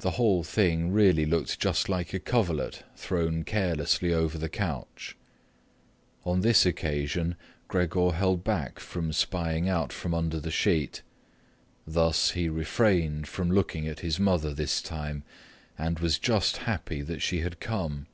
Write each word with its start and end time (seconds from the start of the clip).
The 0.00 0.10
whole 0.20 0.42
thing 0.44 0.92
really 0.92 1.24
looked 1.24 1.58
just 1.58 1.88
like 1.88 2.12
a 2.12 2.20
coverlet 2.20 2.82
thrown 2.94 3.42
carelessly 3.42 4.12
over 4.12 4.36
the 4.36 4.50
couch. 4.50 5.16
On 6.26 6.42
this 6.42 6.66
occasion, 6.66 7.36
Gregor 7.66 8.10
held 8.12 8.44
back 8.44 8.78
from 8.78 9.14
spying 9.14 9.66
out 9.66 9.94
from 9.94 10.12
under 10.12 10.38
the 10.40 10.50
sheet. 10.50 11.00
Thus, 11.86 12.32
he 12.32 12.50
refrained 12.50 13.28
from 13.28 13.50
looking 13.50 13.88
at 13.88 14.00
his 14.00 14.20
mother 14.20 14.52
this 14.52 14.82
time 14.82 15.22
and 15.78 16.00
was 16.00 16.18
just 16.18 16.58
happy 16.68 17.00
that 17.00 17.22
she 17.22 17.40
had 17.40 17.58
come. 17.58 18.08